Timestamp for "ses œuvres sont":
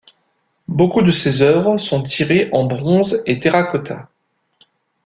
1.11-2.01